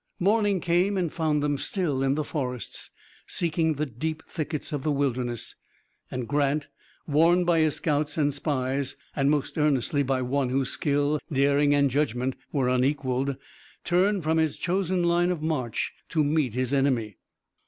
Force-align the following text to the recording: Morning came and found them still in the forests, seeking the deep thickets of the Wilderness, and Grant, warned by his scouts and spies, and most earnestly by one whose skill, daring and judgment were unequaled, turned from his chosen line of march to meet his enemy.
Morning 0.19 0.59
came 0.61 0.97
and 0.97 1.13
found 1.13 1.43
them 1.43 1.59
still 1.59 2.01
in 2.01 2.15
the 2.15 2.23
forests, 2.23 2.89
seeking 3.27 3.75
the 3.75 3.85
deep 3.85 4.23
thickets 4.27 4.73
of 4.73 4.81
the 4.81 4.91
Wilderness, 4.91 5.53
and 6.09 6.27
Grant, 6.27 6.69
warned 7.05 7.45
by 7.45 7.59
his 7.59 7.75
scouts 7.75 8.17
and 8.17 8.33
spies, 8.33 8.95
and 9.15 9.29
most 9.29 9.59
earnestly 9.59 10.01
by 10.01 10.23
one 10.23 10.49
whose 10.49 10.71
skill, 10.71 11.19
daring 11.31 11.75
and 11.75 11.91
judgment 11.91 12.35
were 12.51 12.67
unequaled, 12.67 13.35
turned 13.83 14.23
from 14.23 14.39
his 14.39 14.57
chosen 14.57 15.03
line 15.03 15.29
of 15.29 15.43
march 15.43 15.93
to 16.09 16.23
meet 16.23 16.55
his 16.55 16.73
enemy. 16.73 17.17